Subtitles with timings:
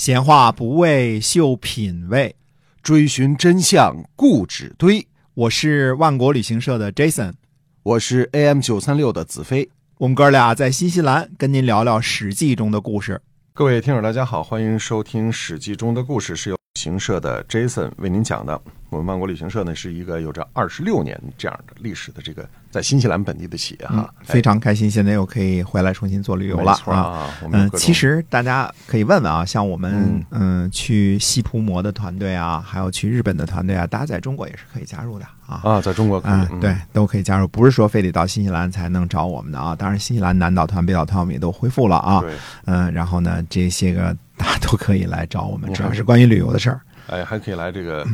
[0.00, 2.34] 闲话不为秀品味，
[2.82, 5.06] 追寻真相固执堆。
[5.34, 7.34] 我是万国旅行社的 Jason，
[7.82, 9.68] 我是 AM 九三六的子飞。
[9.98, 13.20] 我们哥俩在新西兰跟您聊聊《史记》中的故事。
[13.52, 18.60] 各位听友，大家好，欢迎收听《史记》中的故事，是由旅行社的 Jason 为您讲的。
[18.90, 27.30] 我们万国旅行社呢，是一个有着二十六年这样的历史的这个在新西兰本地的企业哈，非常开心，现在又可以回来重新做旅游了啊。
[27.52, 39.76] 嗯，其实大家可以问问啊，像我们嗯去西普摩的团队啊，还有去日本的团队啊，大家在中国也是可以加入的啊啊，在中国可以对都可以加入，不是说非得到新西兰才能找我们的啊。
[39.76, 42.20] 当然，新西兰南岛团、北岛团我们也都恢复了啊。
[42.22, 42.34] 对，
[42.64, 46.80] 嗯，然后呢，这些个大家都可以来找我们，主要是关于旅游的事儿。
[47.08, 48.06] 哎，还可以来这个。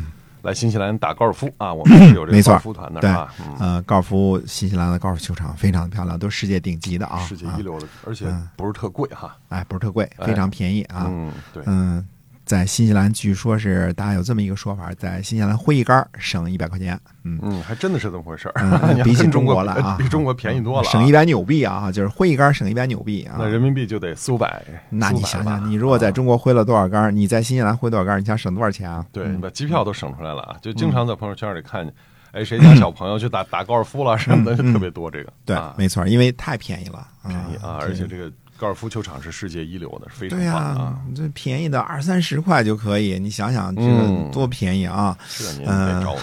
[0.43, 1.75] 来新西兰打高尔夫啊！
[1.75, 3.35] 我们是有这个高尔夫团的，对吧？
[3.59, 11.07] 呃，高尔夫，新西兰的高尔夫球场非常漂亮，都是世界顶级的啊，世界一流的，而且不是特贵哈，哎，不是特贵，非常便宜啊。
[11.09, 12.07] 嗯，对，嗯。
[12.47, 16.99] 在新西兰，据说是大家有这么一个说法，在新西兰挥一杆省一百块钱。
[17.25, 18.55] 嗯嗯，还真的是这么回事儿，
[19.03, 23.35] 比起中国来啊，比中国便宜多了，省一百纽币啊，就是挥一杆省一百纽币啊。
[23.37, 24.63] 那人民币就得四五百。
[24.91, 29.05] 那你想想，你如果在中国挥了多少杆，你在新西兰挥多少杆，你想省多少钱啊？
[29.11, 30.57] 对，你把机票都省出来了啊！
[30.63, 31.93] 就经常在朋友圈里看见，
[32.31, 35.11] 哎，谁家小朋友去打打高尔夫了什么的，就特别多。
[35.11, 38.31] 这个对，没错，因为太便宜了，便宜啊，而且这个。
[38.59, 40.99] 高尔夫球场是世界一流的，非常棒啊！
[41.15, 45.17] 这便宜的二三十块就可以，你想想这个多便宜啊！
[45.37, 46.21] 这您得找我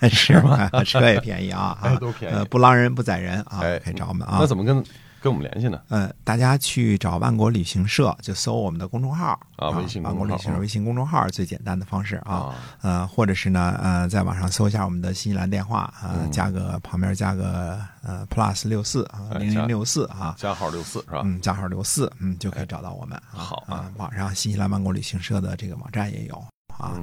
[0.00, 0.68] 们， 是吗？
[0.84, 4.38] 车也便宜啊，都便宜，不拉人不宰人啊，可以找我们啊。
[4.40, 4.82] 那怎么跟？
[5.24, 5.80] 跟我们联系呢？
[5.88, 12.54] 呃，大家去找万国旅行社，就搜我们的公众号啊，微信万国旅行社微信公众号最简单的方式啊。
[12.82, 21.22] 呃，或者是呢，呃，在网上搜一下我们的新西兰电话啊，加个旁边加个呃 plus 六四啊，零零六四啊，加号六四是吧？
[21.24, 23.18] 嗯，加号六四，嗯，就可以找到我们。
[23.30, 26.36] 好啊，网上新西兰万国旅行社的这个网站也有
[26.76, 27.00] 啊。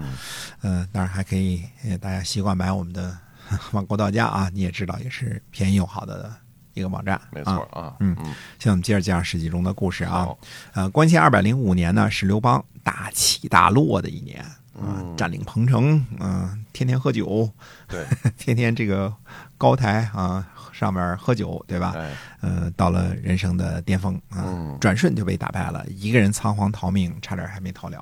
[0.61, 1.63] 嗯，当然还可以，
[1.99, 3.17] 大家习惯买我们的
[3.73, 6.31] 万国到家啊，你也知道也是便宜又好的。
[6.73, 10.27] 一个网站，没错啊，嗯，现在我们接着讲史记中的故事啊。
[10.73, 14.43] 呃，公元二百零五年呢，是刘邦大起大落的一年，
[14.81, 17.49] 嗯，占领彭城，嗯，天天喝酒，
[17.87, 18.05] 对，
[18.37, 19.13] 天天这个
[19.57, 21.93] 高台啊上面喝酒，对吧？
[22.39, 27.97] 呃，到了人生的巅峰啊，转瞬就被打败了，一个人仓皇逃命，差点还没逃了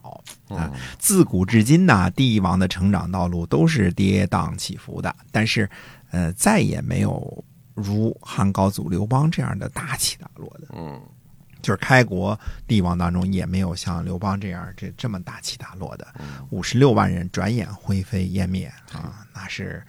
[0.47, 0.71] 啊。
[0.97, 5.69] 自古至今呢，帝王的成长道路都是跌宕起伏的，但是
[6.11, 7.43] 呃，再也没有。
[7.81, 11.01] 如汉高祖刘邦这样的大起大落的，嗯，
[11.61, 16.07] 就是开国帝王当中也没有像刘邦这样这这么大起大落的，
[16.49, 19.83] 五十六万人转眼灰飞烟灭啊，那是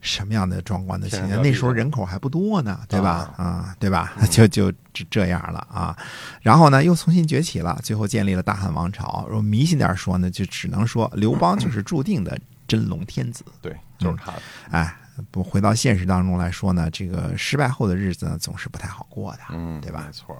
[0.00, 1.40] 什么样的壮观的情景？
[1.42, 3.32] 那时候人口还不多呢，对吧？
[3.36, 4.14] 啊，对吧？
[4.30, 4.72] 就就
[5.10, 5.96] 这样了啊，
[6.40, 9.24] 然后呢，又重新崛起了，最后建立了大汉王朝。
[9.28, 14.32] 如果迷信点说呢，就只能说刘邦就是 注定的真龙天子，对，就是他，
[14.70, 14.96] 哎。
[15.30, 20.04] 不回到现实当中来说呢，这个失败后的日子呢，总是不太好过的，嗯，对吧？
[20.06, 20.36] 没错。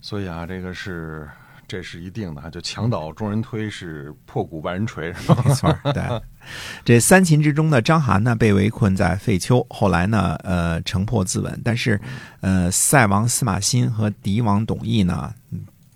[0.00, 1.28] 所以啊，这个是
[1.66, 5.42] 这是一定的，就墙倒众人推，是破鼓万人锤，是吧？
[5.46, 5.78] 没错。
[5.94, 6.22] 对，
[6.84, 11.58] 这三秦之中的章邯呢，被围困在废丘，后来呢，呃，城破自刎。
[11.64, 11.98] 但是，
[12.42, 15.34] 呃，塞王司马欣和狄王董翳呢？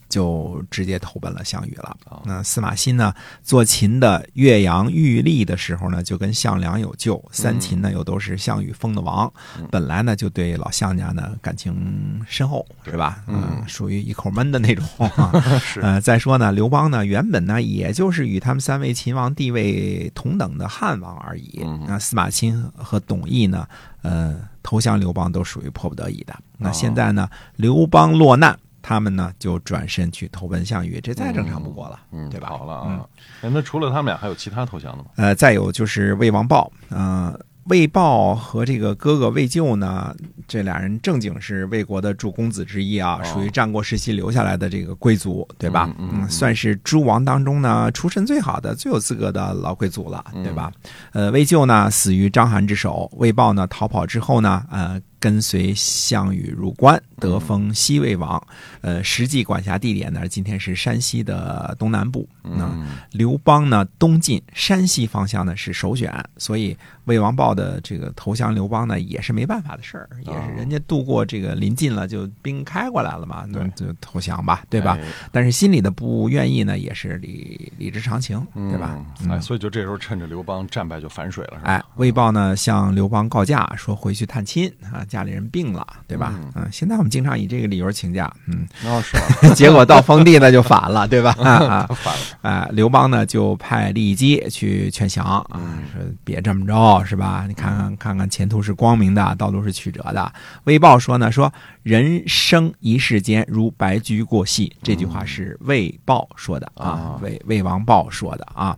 [0.08, 1.96] 就直接投奔了项羽了。
[2.24, 7.22] 那司马欣呢，做秦的岳阳玉立的时候呢，就跟项梁有旧。
[7.30, 9.30] 三秦呢，又都是项羽封的王，
[9.70, 13.22] 本来呢就对老项家呢感情深厚，是吧？
[13.26, 14.84] 嗯，属于一口闷的那种。
[15.60, 15.80] 是。
[15.84, 21.60] 呃，再说呢，刘邦呢，原本呢，也就是与他们三位秦王地位同等的汉王而已。
[21.86, 23.66] 那司马欣和董翳呢，
[24.02, 26.34] 呃，投降刘邦都属于迫不得已的。
[26.56, 28.58] 那现在呢，刘邦落难。
[28.88, 32.49] 他们呢就转身去投奔项羽，这再正常不过了，嗯，对吧？
[32.49, 33.06] 好了啊，
[33.43, 35.10] 那除了他们俩，还有其他投降的吗？
[35.16, 37.38] 呃，再有就是魏王豹，嗯。
[37.71, 40.16] 魏豹和这个哥哥魏咎呢，
[40.47, 45.94] 这俩人正经是魏国的诸公子之一啊，属于战国时期留下来的这个贵族，对吧？
[45.98, 50.72] 嗯，算是诸王当中呢出身最好的、最有资格的老贵族了，对吧？
[51.12, 58.42] 呃，魏咎呢死于章邯之手，魏豹呢逃跑之后呢，呃，跟随项羽入关，得封西魏王。
[58.80, 62.26] 呃，实际管辖地点呢，今天是山西的东南部。
[62.44, 66.74] 嗯，刘邦呢东进山西方向呢是首选，所以
[67.04, 67.48] 魏王豹。
[67.59, 74.97] 的这个投降刘邦呢，也是没办法的事儿，也是人家渡过这个临近了，就兵开过来了嘛，那就投降吧，对吧？
[75.32, 79.04] 但是心里的不愿意呢，也是理理之常情，对吧？
[79.28, 81.72] 哎，所以就这时候趁着刘邦战败就反水了，是吧？
[81.72, 86.34] 哎，魏豹呢向刘邦告假，说回去探亲啊，家里人病了，对吧？
[86.37, 89.16] 嗯嗯，现在我们经常以这个理由请假，嗯，哦，是？
[89.57, 91.34] 结果到封地那就反了，对吧？
[91.41, 97.45] 啊他反了，啊，刘邦呢就派利姬去劝降啊，嗯说别这么着，是吧？
[97.49, 100.33] 你看看看看，前途是光明的，道路是曲折的。
[100.65, 101.53] 魏豹说呢，说
[101.83, 108.77] 人生一世间如白驹过隙，这句话是魏豹说的啊啊，魏魏王豹说的啊。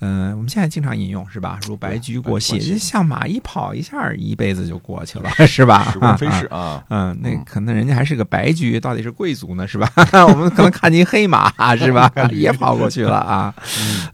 [0.00, 1.58] 嗯、我们现在经常引用是吧？
[1.66, 5.65] 如白驹过隙，像马一跑一下，一辈子就过去了， 是吧？
[5.90, 9.88] 时光飞啊逝啊，嗯，那嗯可能人家还是个白驹，到底是贵族呢，是吧？
[10.28, 12.10] 我们可能看见 黑马，是吧？
[12.30, 13.54] 也跑过去了啊。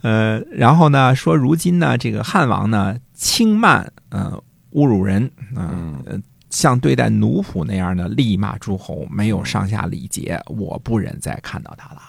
[0.02, 4.32] 呃，然后呢，说如今呢，这个汉王呢轻慢呃
[4.72, 6.19] 侮辱人，嗯、呃，
[6.50, 12.00] 像对待奴仆那样的力骂诸侯，没有上下礼节，我不忍再看到他了。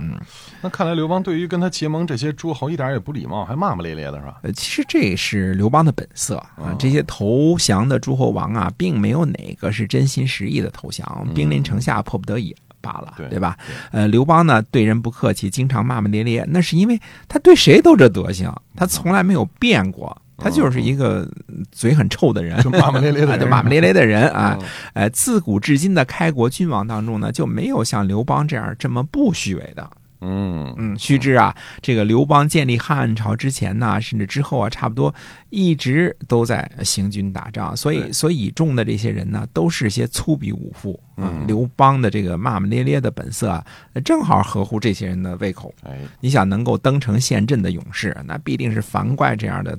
[0.00, 0.20] 哦，嗯，
[0.62, 4.38] 那看来刘邦对于跟他结盟这些诸侯一点也不礼貌，还骂骂咧咧的是吧？
[4.42, 6.76] 呃，其实这是刘邦的本色啊哦。
[6.78, 13.56] 这些投降的诸侯王啊，并没有哪个是真心实意的投降，兵临城下，迫不得已罢了，对对吧？
[13.92, 16.98] 呃，刘邦呢对人不客气，经常骂骂咧咧，那是因为
[17.28, 21.30] 他对谁都这德行，他从来没有变过，他就是一个
[21.72, 24.56] 嘴很臭的人，就骂骂咧咧的 就骂骂咧咧的人啊。
[24.60, 29.90] 嗯呃，自古至今的开国君王当中呢，就没有像刘邦这样这么不虚伪的。
[30.22, 35.14] 嗯嗯，须知啊，这个刘邦建立汉朝之前呢，甚至之后啊，差不多
[35.48, 41.00] 一直都在行军打仗，所以所以中的这些人呢，都是些粗鄙武夫。
[41.16, 43.64] 嗯刘邦的这个骂骂咧咧的本色啊，
[44.04, 45.72] 正好合乎这些人的胃口。
[45.84, 49.78] 哎，你想能够登城陷阵的勇士，那必定是樊哙这样的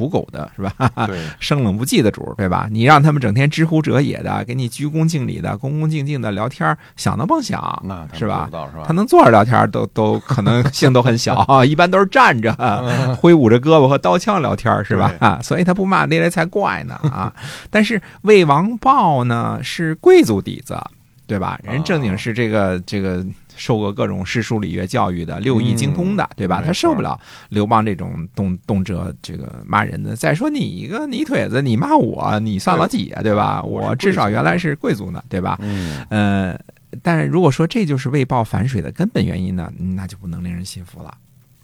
[0.00, 0.72] 土狗的，是吧？
[1.06, 2.66] 对， 生冷不忌的主儿，对吧？
[2.70, 8.48] 你让他们整天知乎者也的，给你鞠躬敬礼的，恭恭敬敬的聊天，想都甭想，那是吧？
[8.86, 15.12] 他能坐着聊天都都可能 性都很小，一般都是站着，嗯挥舞着胳膊和刀枪聊天，是吧？
[15.20, 17.30] 啊， 所以他不骂咧咧才怪呢啊！
[17.68, 20.78] 但是魏王豹呢是贵族底子，
[21.30, 21.60] 对吧？
[21.62, 23.24] 人正经是这个这个
[23.54, 26.60] 受过各种诗书礼乐教育的，六艺精通的，对吧？
[26.60, 27.16] 他受不了
[27.50, 30.16] 刘邦这种动动辄这个骂人的。
[30.16, 33.22] 再说你一个泥腿子，你骂我，你算老几啊？
[33.22, 33.62] 对吧？
[33.62, 35.56] 我至少原来是贵族呢，对吧？
[35.62, 36.58] 嗯呃，
[37.00, 41.16] 但是如果说这就是魏豹反水的根本原因呢，嗯那就不能令人信服了。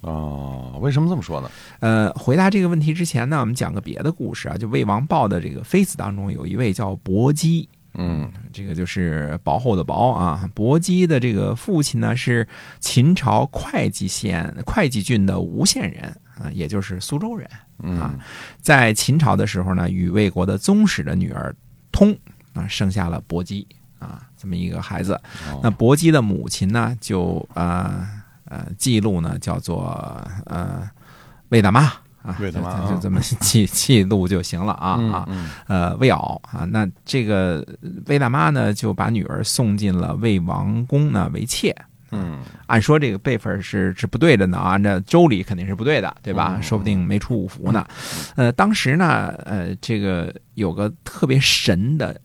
[0.02, 1.50] 哦，为什么这么说呢？
[1.80, 10.48] 呃，回答这个问题之前呢，我们讲个别的故事啊，就魏王豹的这个妃子当中有一位叫薄姬，嗯这个就是薄厚的薄啊。
[10.54, 12.46] 薄姬的这个父亲呢是
[12.78, 16.04] 秦朝会稽县会稽郡的吴县人
[16.38, 17.48] 啊，也就是苏州人。
[17.48, 18.18] 啊嗯
[18.60, 21.54] 在秦朝的时候呢，与魏国的宗室的女儿
[21.92, 22.16] 通
[22.54, 23.66] 啊生下了薄姬
[23.98, 25.12] 啊这么一个孩子。
[25.50, 28.08] 哦那薄姬的母亲呢，就呃
[28.44, 29.86] 呃记录呢叫做
[30.46, 30.88] 呃
[31.50, 31.92] 魏大妈
[32.26, 32.36] 啊，
[32.88, 37.66] 就就这么 记记录就行了啊嗯啊嗯呃魏敖啊，那这个
[38.06, 41.74] 魏大妈呢就把女儿送进了魏王宫呢为妾。
[42.12, 46.54] 嗯按说这个辈分是是不对的呢，按照周礼肯定是不对的，对吧？
[46.56, 47.84] 嗯说不定没出五服呢。
[48.36, 52.18] 呃，当时呢，呃，这个有个特别神的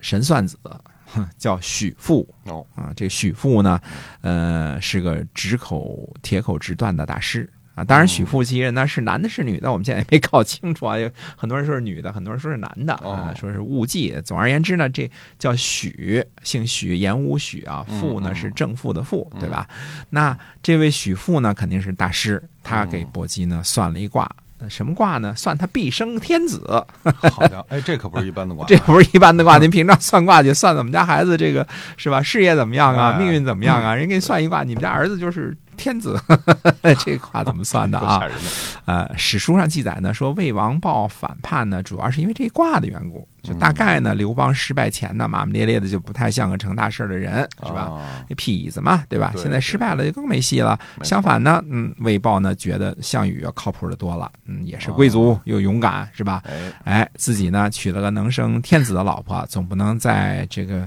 [0.00, 0.58] 神算子，
[1.06, 2.92] 哼叫许富哦啊。
[2.94, 3.80] 这个许富呢，
[4.20, 7.50] 呃，是个直口铁口直断的大师。
[7.80, 10.98] 啊，当然，许父其人呢是男的，是女的，我们现在也没搞清楚啊。
[10.98, 14.14] 有很多人说是女的，很多人说是男的啊哦，说是误记。
[14.22, 19.66] 总而言之呢，这叫许，姓许，言无许啊，父呢嗯是正负的父，对吧？
[20.10, 24.30] 那这位许父呢，肯定是大师，他给伯姬呢算了一卦。
[24.62, 25.32] 呃什么卦呢？
[25.34, 26.60] 算他必生天子，
[27.32, 29.56] 好家伙，哎，这可不是一般的卦， 这不是一般的卦。
[29.56, 32.20] 您平常算卦就算我们家孩子这个是吧？
[32.22, 33.12] 事业怎么样啊？
[33.12, 33.94] 哎命运怎么样啊？
[33.94, 36.20] 人给你算一卦，你们家儿子就是天子，
[37.04, 38.22] 这卦怎么算的啊。
[38.84, 43.26] 呃，史书上记载呢，说魏王豹反叛呢，主要是因为这卦的缘故。
[43.42, 47.84] 就大概呢，刘邦失败前呢，骂骂咧咧的，就不太像个成大事的人，是吧？
[47.84, 49.32] 啊那痞子嘛，对吧？
[49.34, 50.78] 现在失败了就更没戏了。
[51.02, 56.42] 相反呢，嗯，魏豹呢觉得项羽要靠谱的多了，嗯，也是贵族又勇敢，是吧？
[56.44, 60.86] 哎，哎，自己呢娶了个能生天子的老婆，总不能在这个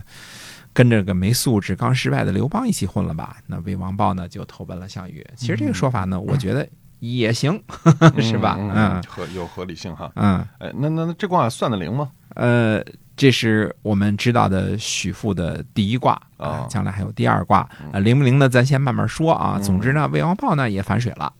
[0.73, 3.37] 跟着个没素质、刚失败的刘邦一起混了吧？
[3.47, 5.25] 那魏王豹呢就投奔了项羽。
[5.35, 6.67] 其实这个说法呢，我觉得
[6.99, 7.61] 也行，
[8.19, 8.57] 是吧？
[8.59, 10.11] 嗯，嗯合有合理性哈。
[10.15, 12.09] 嗯哎，那那那这卦算得灵吗？
[12.35, 12.83] 呃，
[13.15, 19.55] 这是我们知道的许父的第一卦啊将来还有第二卦，呃，灵不灵呢咱先慢慢说啊。
[19.57, 21.31] 嗯总之呢，魏王豹呢也反水了。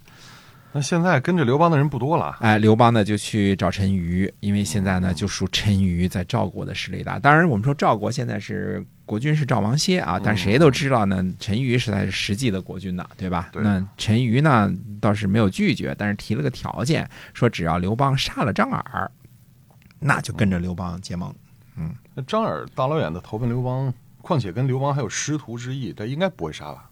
[0.75, 7.19] 那现在跟着刘邦的人不多了，哎，刘邦呢就去找陈馀，因为现在呢就属陈馀在赵国的势力大。
[7.19, 13.49] 当然，我们说赵国现在是国君是赵王歇啊，但谁都知道呢，陈馀是才是实际的国君呢，对吧？
[13.51, 19.11] 对那陈馀呢倒是没有拒绝，但是提了个条件，说只要刘邦杀了张耳，
[19.99, 21.33] 那就跟着刘邦结盟。
[21.75, 26.89] 嗯，那张耳大老远的投奔刘邦，况且跟刘邦还有师徒之意，他应该不会杀吧？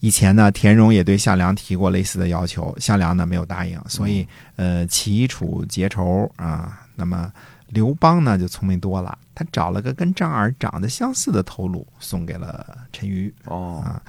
[0.00, 6.86] 以前呢，田荣也对项梁提过类似的要求，项梁呢没有答应，所以呃，齐楚结仇啊。
[6.94, 7.32] 那么
[7.68, 14.02] 刘邦呢就聪明多了，他找了个跟张耳长得相似的头颅送给了陈馀哦，啊，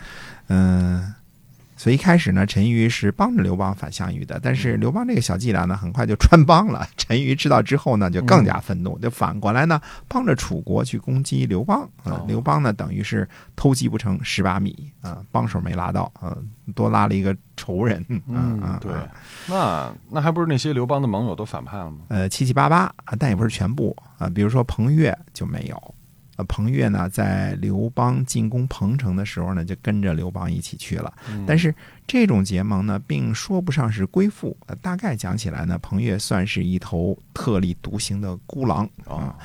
[0.48, 1.13] 嗯。
[1.80, 6.86] 所以一开始呢，陈馀是帮着刘邦反项羽的，但是刘邦这个小伎俩呢，很快就穿帮了。
[6.98, 12.12] 陈馀知道之后呢，就更加愤怒，就反过来呢，帮着楚国去攻击刘邦啊。
[12.12, 16.38] 哦刘邦呢，等于是偷鸡不成蚀把米啊，帮手没拉到啊，
[16.76, 18.06] 多拉了一个仇人。
[18.10, 18.92] 嗯嗯，对，
[19.48, 22.00] 那那还不是那些刘邦的盟友都反叛了吗？
[22.10, 24.30] 呃，七七八八啊，但也不是全部啊。
[24.30, 25.96] 比如说彭越就没有。
[26.39, 31.13] 呃，彭越呢，在刘邦进攻彭城的时候呢，就跟着刘邦一起去了。
[31.29, 31.75] 嗯但是
[32.08, 34.55] 这种结盟呢，并说不上是归附。
[34.67, 39.17] 呃大概讲起来呢，彭越算是一头特立独行的孤狼哦。
[39.17, 39.36] 啊。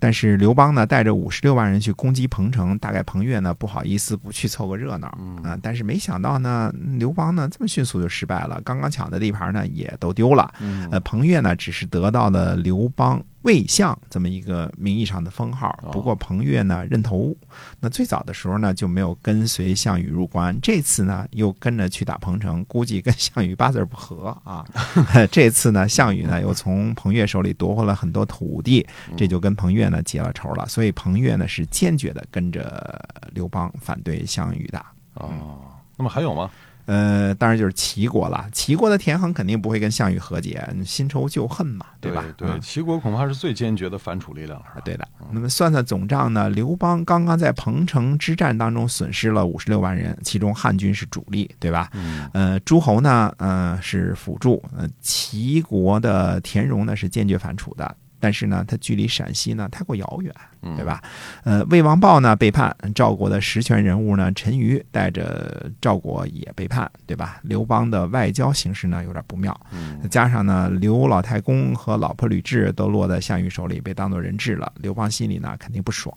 [0.00, 5.06] 但是刘邦呢，带着五十六万人去攻击彭城，大概彭越呢不好意思不去凑个热闹
[5.44, 5.56] 啊。
[5.62, 10.52] 但是没想到呢，刘邦呢这么迅速就失败了，刚刚抢的地盘呢也都丢了。
[10.58, 17.36] 嗯呃，彭越呢只是得到了刘邦魏相这么一个名义上的封号哦，不过彭越呢认头。
[17.80, 24.64] 那最早的时候呢就没有跟随项羽入关，这次呢又跟着去打彭城，估计跟项羽八字不合啊。
[25.30, 30.66] 这次呢项羽呢又从彭越手里夺回了很多土地，这就跟彭越呢结了仇了。
[30.68, 34.84] 所以彭越呢是坚决的跟着刘邦反对项羽的。
[35.14, 35.60] 哦，
[35.96, 36.50] 那么还有吗？
[36.86, 38.46] 呃，当然就是齐国了。
[38.52, 42.24] 齐国的田横肯定不会跟项羽和解，新仇旧恨嘛，对吧？
[42.36, 44.66] 对，嗯齐国恐怕是最坚决的反楚力量了。
[44.84, 45.06] 对的。
[45.30, 51.88] 那么算算总账呢，刘邦刚刚在彭城之战当中损失了五十六万人，其中汉军是主力，对吧？
[51.92, 57.96] 嗯呃，诸侯呢，呃是辅助，呃，齐国的田荣呢是坚决反楚的。
[58.22, 61.02] 但是呢，它距离陕西呢太过遥远，嗯对吧？
[61.42, 67.40] 呃，魏王豹呢背叛，赵国的实权人物呢陈馀带着赵国也背叛，对吧？
[67.42, 76.16] 刘邦的外交形势呢有点不妙，嗯加上呢刘老太公和老婆吕雉都落在项羽手里，被当做人质了，刘邦心里呢肯定不爽。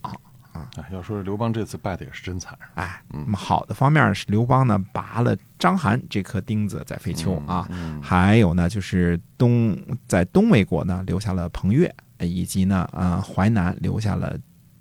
[0.77, 2.57] 哎，要说刘邦这次败的也是真惨。
[2.75, 8.01] 哎，嗯那么好的方面是刘邦呢拔了章邯这颗钉子在废丘啊，嗯。
[8.01, 14.37] 还有呢就是东在东魏国呢留下了彭越，以及呢呃淮南留下了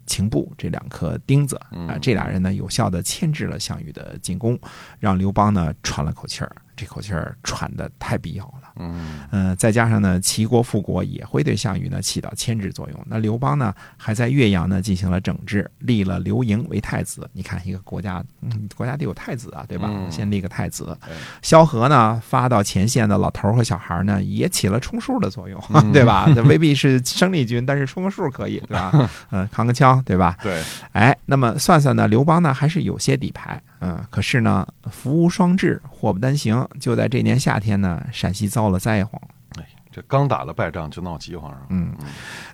[0.06, 1.56] 秦布这两颗钉子。
[1.56, 1.98] 啊、嗯。
[2.00, 4.58] 这俩人呢有效的牵制了项羽的进攻，
[4.98, 8.72] 让刘邦呢喘了口气儿，这口气儿喘的太必要了。
[8.76, 13.06] 嗯呃，再加上呢，齐国复国也会对项羽呢起到牵制作用。
[13.06, 17.28] 那刘邦呢，还在岳阳呢进行了整治，立了刘盈为太子。
[17.32, 19.88] 你看，一个国家，嗯，国家得有太子啊，对吧？
[19.92, 21.10] 嗯先立个太子哎。
[21.42, 26.28] 萧何呢，发到前线的老头儿和小孩儿呢，也起了充数的作用，嗯 对吧？
[26.34, 29.10] 这未必是生力军，但是充个数可以，对吧？
[29.30, 30.36] 嗯， 扛个枪，对吧？
[30.42, 30.60] 对，
[30.92, 36.66] 哎，那么算算呢，刘邦呢还是有些底牌，嗯，可是呢，福无双至，祸不单行。
[36.80, 39.20] 就在这年夏天呢，陕西遭了灾荒，
[39.94, 41.66] 这刚打了败仗就闹饥荒上了。
[41.70, 41.94] 嗯，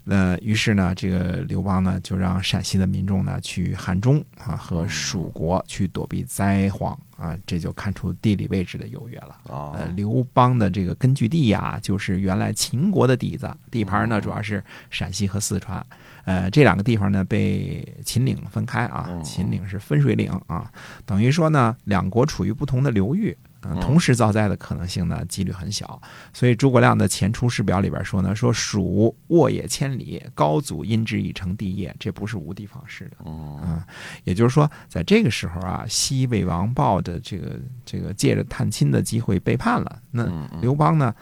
[0.05, 9.39] 那于是呢，这个刘邦呢就让陕西的民众呢去汉中啊和蜀国去躲避灾荒啊，这就看出地理位置的优越了。
[9.49, 15.85] 啊呃，刘邦的这个根据地呀，就是原来秦国的底子，地盘呢主要是陕西和四川。
[16.27, 20.71] 呃，这两个地方呢被秦岭分开啊嗯，秦岭是分水岭啊，
[21.07, 23.35] 等于说呢两国处于不同的流域。
[23.81, 26.01] 同时造灾的可能性呢，几率很小，
[26.33, 33.17] 所以诸葛亮的《前出师表》里边说呢，说蜀沃野千里，高祖因之以成帝业，这不是无的放矢的。
[33.27, 33.83] 嗯嗯，
[34.25, 40.27] 也就是说，在这个时候啊，西魏王豹的这个这个借着探亲的机会背叛了，那
[40.61, 41.15] 刘邦呢，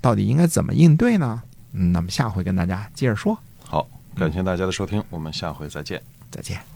[0.00, 1.42] 到底应该怎么应对呢？
[1.72, 6.02] 嗯，那么下回跟大家接着说，好，感谢大家的收听，我们下回再见。
[6.30, 6.75] 再见。